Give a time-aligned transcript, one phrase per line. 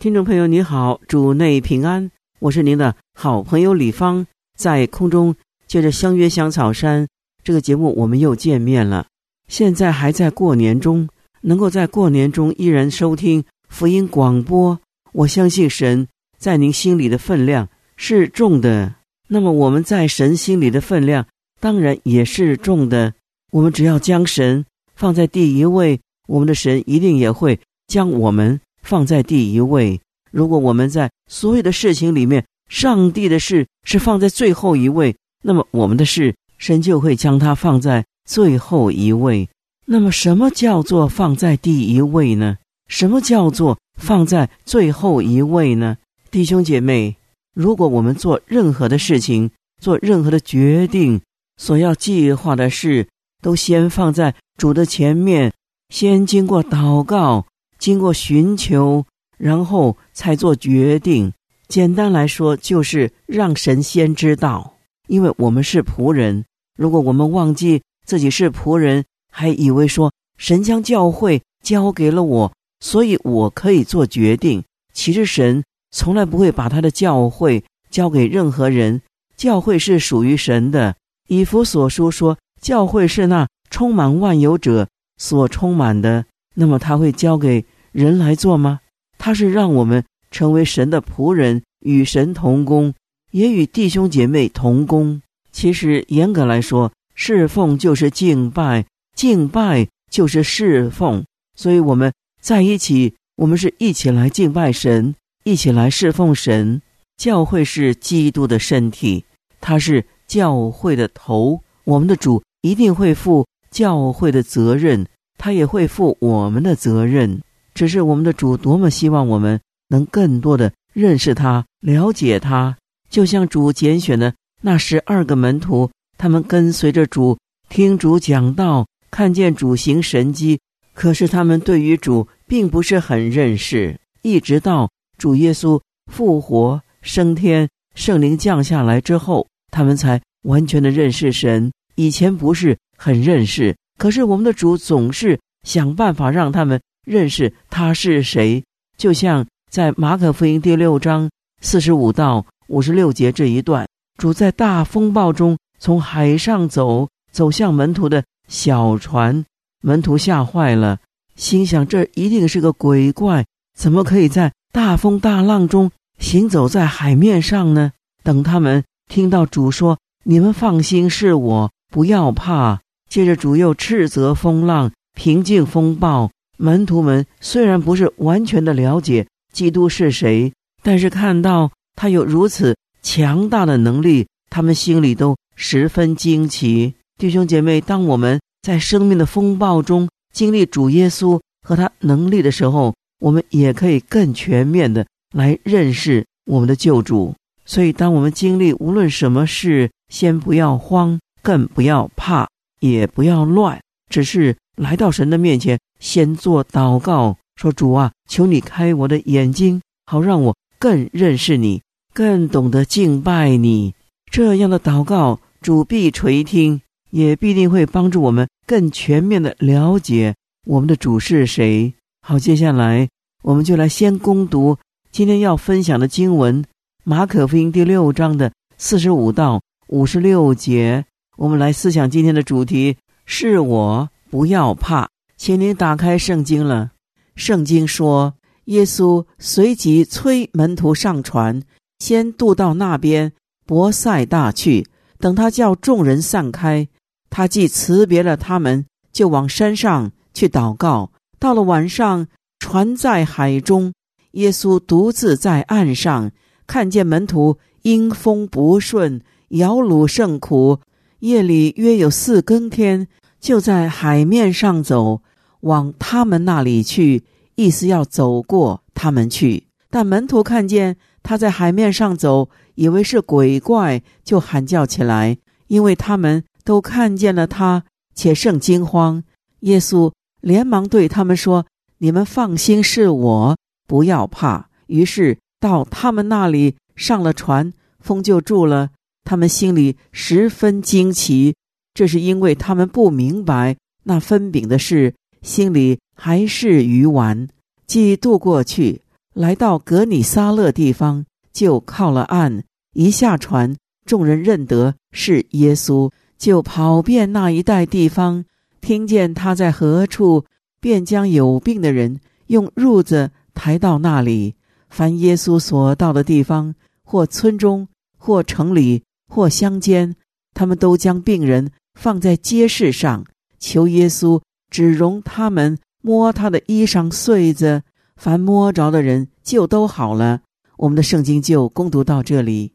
[0.00, 4.26] 听众朋友，你好，主内平安，我是您的好朋友李芳，
[4.56, 5.36] 在空中
[5.66, 7.06] 借着相约香草山
[7.44, 9.06] 这个节目，我们又见面了。
[9.46, 11.06] 现在还在过年中，
[11.42, 14.80] 能够在过年中依然收听福音广播，
[15.12, 18.94] 我相信神在您心里的分量是重的。
[19.28, 21.26] 那么我们在神心里的分量。
[21.60, 23.12] 当然也是重的。
[23.52, 24.64] 我们只要将神
[24.96, 30.00] 放在第一位，我们的神一定也会将我们放在第一位。
[30.30, 39.48] 如果我们在所有的事情里面，上帝的事是放在最后一位，那么我们的事神就会将它放在最后一位。
[39.86, 42.58] 那么什么叫做放在第一位呢？
[42.86, 45.96] 什么叫做放在最后一位呢？
[46.30, 47.16] 弟兄姐妹，
[47.54, 49.50] 如果我们做任何的事情，
[49.82, 51.20] 做任何的决定，
[51.56, 53.08] 所要计划的事，
[53.42, 55.52] 都先放在主的前面，
[55.88, 57.46] 先经过祷告，
[57.80, 59.04] 经过寻求，
[59.38, 61.32] 然后才做决定。
[61.66, 64.74] 简单来说，就是让神先知道，
[65.08, 66.44] 因为我们是仆人。
[66.76, 74.62] 如果我们忘记自己是仆人，还以为说神将教会交给了我，所以我可以做决定。
[74.92, 79.00] 其实神从来不会把他的教会交给任何人，
[79.36, 80.94] 教会是属于神的。
[81.28, 86.26] 以弗所书说，教会是那充满万有者所充满的。
[86.54, 88.80] 那么他会交给人来做吗？
[89.18, 92.94] 他是让我们成为神的仆人，与神同工，
[93.30, 95.22] 也与弟兄姐妹同工。
[95.52, 101.24] 其实严格来说，侍奉就是敬拜，敬拜就是侍奉。
[101.56, 105.14] 所以我们在一起，我们是一起来敬拜神，
[105.44, 106.80] 一起来侍奉神。
[107.16, 109.24] 教会是基督的身体，
[109.60, 110.06] 它是。
[110.30, 115.04] 教会的头，我们的主一定会负教会的责任，
[115.40, 117.40] 他也会负我们的责任。
[117.72, 119.58] 只是我们的主多么希望我们
[119.88, 122.76] 能更多的认识他、了解他，
[123.08, 127.38] 就像主拣选的那十二个门徒，他们跟随着主，
[127.70, 130.60] 听主讲道，看见主行神迹。
[130.92, 135.80] 可是他们对于主并不是很认识，一直到主耶稣
[136.12, 139.46] 复活升天，圣灵降下来之后。
[139.72, 143.76] 他们才完全的认识神，以前不是很认识。
[144.00, 148.64] 可是我们的主总是想办法让他们认识他是谁。
[148.96, 151.28] 就像在马可福音第六章
[151.60, 159.44] 四十五到五十六节这一段，主在大风暴中从海上走，走向门徒的小船，
[159.82, 160.98] 门徒吓坏了，
[161.36, 163.44] 心想这一定是个鬼怪，
[163.76, 167.92] 怎么可以在大风大浪中行走在海面上呢？
[168.24, 168.82] 等他们。
[169.10, 172.80] 听到主说：“你们放心，是我，不要怕。”
[173.10, 176.30] 接着主又斥责风浪，平静风暴。
[176.56, 186.94] 门徒们虽然不是完全的了解基督是谁，但是看到他有如此强大的能力，他们心里都十分惊奇。
[187.18, 195.04] 弟兄姐妹，当我们在生命的风暴中经历主耶稣和他能力的时候，我们也可以更全面的
[195.34, 197.34] 来认识我们的救主。
[197.66, 202.48] 所以，当我们经历无论什么事，先不要慌，更不要怕，
[202.80, 203.80] 也不要乱，
[204.10, 211.82] 只是来到神的面前，先做祷告，说：“主啊，求你开我的眼睛，好让我更认识你，
[212.12, 213.94] 更懂得敬拜你。”
[214.32, 216.80] 这样的祷告，主必垂听，
[217.10, 220.34] 也必定会帮助我们更全面的了解
[220.66, 221.92] 我们的主是谁。
[222.26, 223.08] 好，接下来
[223.42, 224.78] 我们就来先攻读
[225.10, 226.64] 今天要分享的经文。
[227.02, 231.04] 马可福音第六章的四十五到五十六节，
[231.40, 235.08] 我们来思想今天的主题：是我不要怕。
[235.38, 236.90] 请您打开圣经了。
[237.34, 238.34] 圣经说，
[238.66, 241.62] 耶稣随即催门徒上船，
[241.98, 243.32] 先渡到那边
[243.64, 244.86] 博塞大去。
[245.18, 246.86] 等他叫众人散开，
[247.30, 251.10] 他既辞别了他们，就往山上去祷告。
[251.38, 252.28] 到了晚上，
[252.58, 253.94] 船在海中，
[254.32, 256.32] 耶稣独自在岸上。
[256.66, 260.80] 看见门徒因风不顺，摇橹甚苦。
[261.20, 263.08] 夜里约有四更天，
[263.40, 265.22] 就在海面上走，
[265.60, 267.24] 往他们那里去。
[267.56, 269.66] 意思要走过他们去。
[269.90, 275.36] 但门徒看见他在海面上走，以为是鬼怪，就喊叫起来，
[275.66, 277.84] 因为他们都看见了他，
[278.14, 279.22] 且甚惊慌。
[279.60, 281.66] 耶稣连忙对他们说
[281.98, 283.56] ：“你们放心，是我，
[283.86, 288.90] 不要怕。”于是到他们那里上了船，风就住了。
[289.24, 291.54] 他们心里十分惊奇，
[291.94, 297.48] 这是因为他们不明白那分饼的事，心里还是鱼丸。
[297.86, 299.02] 既渡过去。
[299.32, 302.64] 来到格尼撒勒地方，就靠了岸。
[302.94, 308.44] 一下船，众人认得是耶稣，就跑遍那一带地方，
[308.80, 310.44] 听见他在何处，
[310.80, 312.18] 便将有病的人
[312.48, 314.56] 用褥子抬到那里。
[314.88, 316.74] 凡耶稣所到的地方，
[317.04, 317.86] 或村中，
[318.18, 320.16] 或城里，或乡间，
[320.52, 323.24] 他们都将病人放在街市上，
[323.60, 327.82] 求耶稣只容他们摸他的衣裳穗子。
[328.16, 330.40] 凡摸着的人就都好了。
[330.76, 332.72] 我们的圣经就攻读到这里。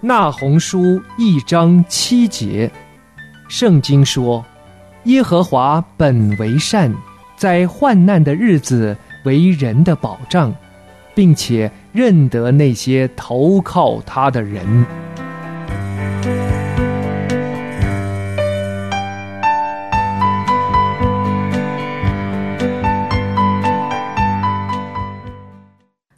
[0.00, 2.68] 那红书一章七节，
[3.48, 4.44] 圣经说
[5.04, 6.94] ：“耶和华本为善，
[7.34, 8.94] 在患难的日子
[9.24, 10.54] 为人的保障，
[11.14, 14.84] 并且认得那些投靠他的人。”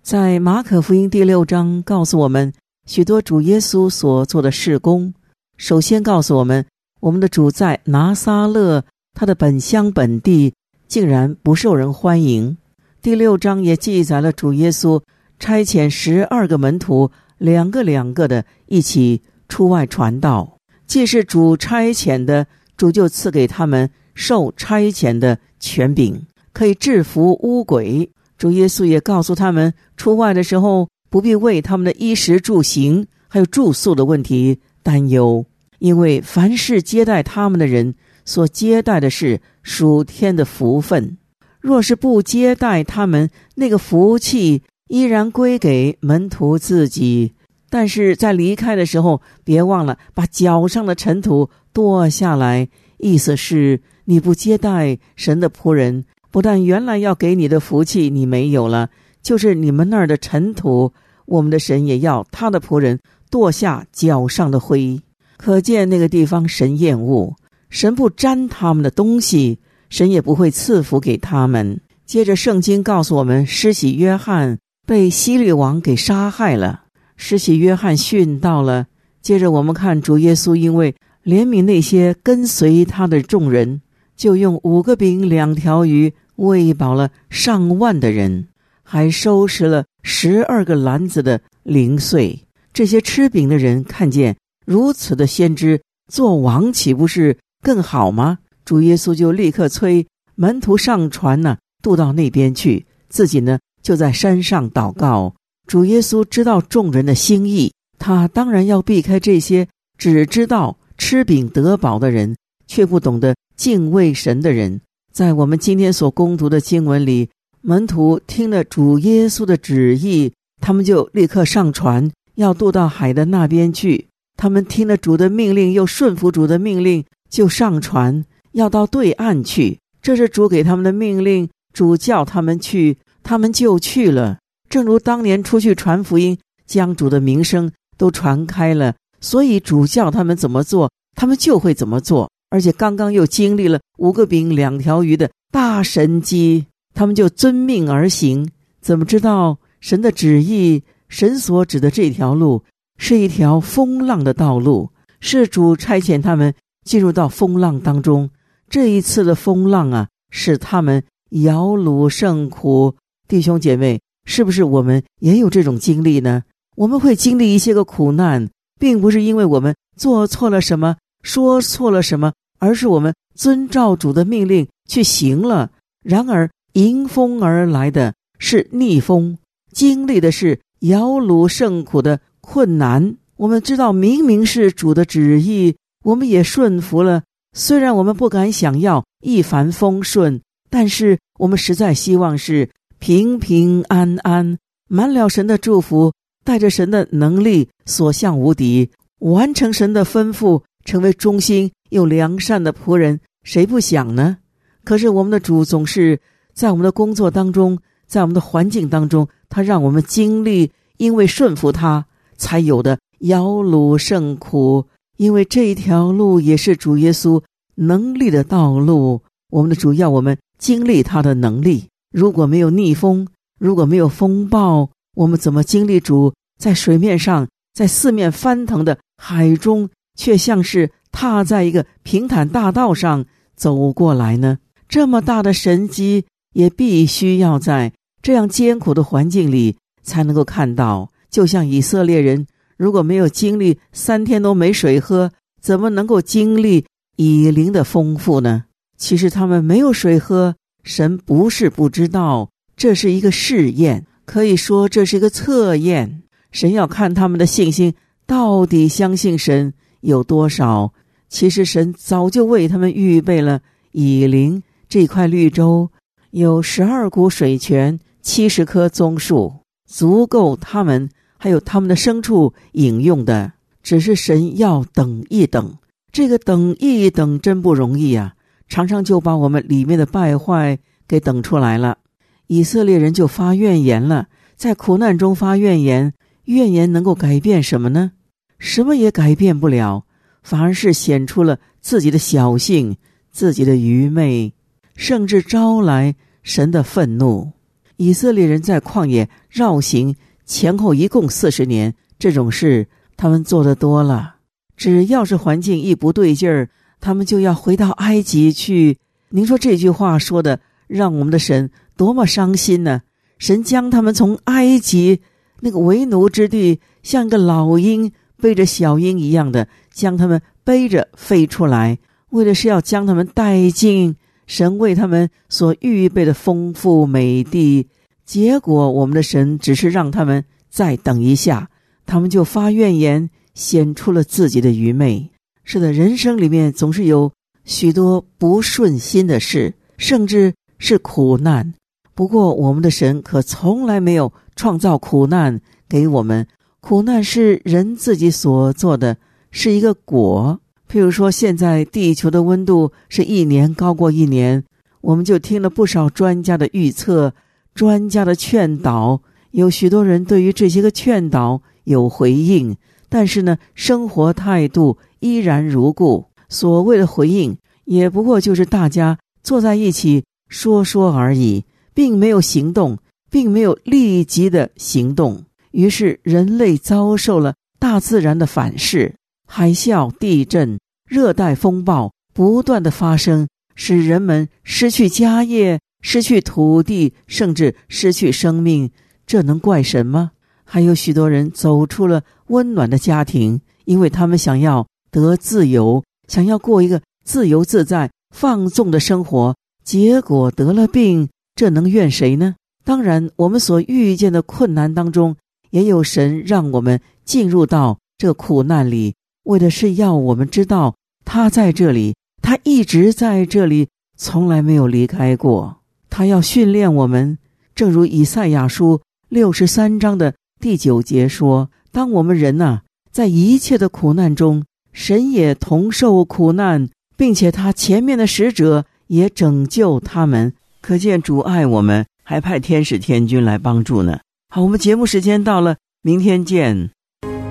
[0.02, 2.52] 在马可福音第六章告诉我们
[2.84, 5.14] 许多主耶稣所做的事工。
[5.56, 6.66] 首先告诉我们，
[7.02, 10.54] 我们的主在拿撒勒，他的本乡本地
[10.86, 12.56] 竟然不受人欢迎。
[13.02, 15.02] 第六章也记载了主耶稣
[15.40, 20.56] 差遣十二个门徒，两个两个的一起出外传道。
[20.86, 22.46] 既是主差遣的，
[22.76, 28.08] 主就赐给他们受差遣的权柄，可以制服污鬼。
[28.38, 35.44] 主耶稣也告诉他们，出外的时候不必为他们的衣食住行还有住宿的问题担忧，
[35.82, 41.18] 因为凡是接待他们的人所接待的是属天的福分。
[41.60, 47.32] 若是不接待他们，那个福气依然归给门徒自己。
[47.68, 52.68] 但是在离开的时候，别忘了把脚上的尘土跺下来，
[52.98, 56.04] 意思是你不接待神的仆人。
[56.30, 58.90] 不但原来要给你的福气你没有了，
[59.20, 60.92] 就是你们那儿的尘土，
[61.26, 65.00] 我们的神也要他的仆人跺下脚上的灰。
[65.44, 67.34] 可见那个地方神厌恶，
[67.68, 69.58] 神不沾他们的东西，
[69.90, 71.80] 神也不会赐福给他们。
[72.06, 74.56] 接着圣经告诉我们，施洗约翰
[74.86, 76.84] 被希律王给杀害了，
[77.16, 78.86] 施洗约翰殉道了。
[79.20, 80.94] 接着我们看主耶稣因为
[81.24, 83.80] 怜悯那些跟随他的众人，
[84.16, 86.12] 就用五个饼两条鱼。
[86.36, 88.46] 喂饱了上万的人，
[88.84, 92.46] 还收拾了十二个篮子的零碎。
[92.72, 95.80] 这些吃饼的人看见如此的先知
[96.10, 98.38] 做王，岂不是更好吗？
[98.64, 105.34] 主耶稣就立刻催门徒上船呢，渡到那边去，自己呢就在山上祷告。
[105.66, 109.66] 主耶稣知道众人的心意，他当然要避开这些
[109.98, 114.80] 只知道吃饼得饱的人，却不懂得敬畏神的人。
[115.12, 117.28] 在我们今天所攻读的经文里，
[117.60, 124.08] 门徒听了主耶稣的旨意，他们就立刻上船，要渡到海的那边去。
[124.36, 129.78] 他们听了主的命令，又顺服主的命令，就上船要到对岸去。
[130.00, 134.38] 这是主给他们的命令，主叫他们去，他们就去了。
[134.68, 136.36] 正如当年出去传福音，
[136.66, 142.30] 将主的名声都传开了，所以主叫他们怎么做，他们就会怎么做。
[142.50, 148.50] 而且刚刚又经历了五个饼两条鱼的大神机，他们就遵命而行。
[148.80, 150.82] 怎么知道神的旨意？
[151.08, 152.64] 神所指的这条路
[152.98, 158.30] 是一条风浪的道路，是主差遣他们进入到风浪当中。
[158.68, 162.94] 这一次的风浪啊，使他们摇橹胜苦。
[163.28, 166.42] 弟兄姐妹，是不是我们也有这种经历呢？
[166.76, 168.48] 我们会经历一些个苦难，
[168.80, 172.32] 并不是因为我们做错了什么，说错了什么。
[172.58, 175.72] 而是我们遵照主的命令去行了，
[176.04, 179.36] 然而迎风而来的是逆风，
[179.72, 183.16] 经历的是摇橹胜苦的困难。
[183.36, 187.22] 我们知道明明是主的旨意，我们也顺服了。
[187.54, 192.68] 虽然我们不敢想要一帆风顺，但是我们实在希望是
[192.98, 194.58] 平平安安，
[194.88, 196.12] 满了神的祝福，
[196.44, 204.38] 带着神的能力，所向无敌，完成神的吩咐，成为忠心又良善的仆人，谁不想呢？
[204.84, 206.20] 可是我们的主总是
[206.54, 212.06] 在我们的工作当中，在我们的环境当中，他让我们经历，因为顺服他
[212.42, 214.84] 才有的摇橹胜苦，
[215.16, 217.40] 因为这一条路也是主耶稣
[217.76, 219.22] 能力的道路。
[219.50, 223.28] 我们的主要我们经历他的能力，如果没有逆风，
[223.60, 224.90] 如果没有风暴。
[225.14, 234.58] 我们怎么经历主在水面上，在四面翻腾的海中，却像是踏在一个平坦大道上走过来呢？
[234.88, 241.11] 这么大的神机，也必须要在这样艰苦的环境里才能够看到。
[241.32, 242.46] 就像以色列人，
[242.76, 246.84] 如果没有经历三天都没水喝，怎么能够经历
[247.16, 248.64] 以灵的丰富呢？
[248.96, 254.06] 其实他们没有水喝，神不是不知道，这是一个试验。
[254.24, 256.22] 可以说这是一个测验，
[256.52, 257.92] 神要看他们的信心
[258.24, 260.92] 到底相信神有多少。
[261.28, 263.60] 其实神早就为他们预备了
[263.90, 265.90] 以林这块绿洲，
[266.30, 269.52] 有十二股水泉，七十棵棕树，
[269.86, 271.08] 足够他们
[271.42, 273.50] 还有他们的牲畜饮用的。
[273.82, 275.76] 只是神要等一等，
[276.12, 278.34] 这个等一等真不容易啊！
[278.68, 281.98] 常常就把我们里面的败坏给等出来了。
[282.46, 288.12] 以色列人就发怨言了，在苦难中发怨言，怨言能够改变什么呢？
[288.60, 290.04] 什么也改变不了，
[290.44, 292.96] 反而是显出了自己的小性、
[293.32, 294.52] 自己的愚昧，
[294.94, 297.50] 甚至招来神的愤怒。
[297.96, 300.14] 以色列人在旷野绕行
[300.52, 304.34] 前后一共四十年，这种事他们做的多了。
[304.76, 306.68] 只要是环境一不对劲儿，
[307.00, 308.98] 他们就要回到埃及去。
[309.30, 311.70] 您说这句话说的，让我们的神。
[311.96, 313.00] 多么伤心呢！
[313.38, 315.22] 神将他们从埃及
[315.60, 324.16] 那个为奴之地，像个老鹰背着小鹰一样的将他们背着飞出来，为的是要将他们带进
[324.46, 327.88] 神为他们所预备的丰富美地。
[328.24, 331.70] 结果，我们的神只是让他们再等一下，
[332.06, 335.30] 他们就发怨言，显出了自己的愚昧。
[335.64, 337.32] 是的，人生里面总是有
[337.64, 341.74] 许多不顺心的事，甚至是苦难。
[342.14, 346.46] 不过，我们的神可从来没有创造苦难给我们。
[346.80, 349.16] 苦难是人自己所做的，
[349.50, 350.60] 是一个果。
[350.90, 354.64] 譬如说，现在地球的温度是一年高过一年，
[355.00, 357.32] 我们就听了不少专家的预测、
[357.74, 359.20] 专家的劝导。
[359.50, 362.76] 有许多人对于这些个劝导有回应，
[363.08, 366.26] 但是呢，生活态度依然如故。
[366.48, 371.64] 所谓的回应，也不过就是大家坐在一起说说而已。
[371.94, 372.96] 并没有行动，
[373.30, 379.14] 并没有立即的行动，于是人类遭受了大自然的反噬，
[379.46, 388.90] 海啸、地震、热带风暴不断的发生，使人们失去家业、失去土地，甚至失去生命。
[389.24, 390.32] 这能怪神吗？
[390.64, 399.54] 还有许多人走出了温暖的家庭，因为他们想要得自由，想要过一个自由自在、放纵的生活，
[399.84, 401.28] 结果得了病。
[401.54, 402.56] 这能怨谁呢？
[402.84, 405.36] 当然，我们所遇见的困难当中，
[405.70, 415.81] 也有神让我们进入到这苦难里，为的是要我们知道他在这里，他一直在这里，从来没有离开过。
[416.14, 417.38] 他要训练我们，
[417.74, 419.00] 正如以赛亚书
[419.30, 430.52] 六十三章的第九节说：“当我们人呐，在一切的苦难中，神也同受苦难，并且他前面的使者也拯救他们。”
[430.82, 434.20] 可见主爱我们，还派天使天君来帮助呢。
[434.50, 436.90] 好，我们节目时间到了，明天见。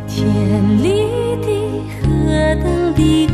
[0.08, 0.90] 天里
[1.42, 1.48] 的
[2.04, 3.31] 何等的。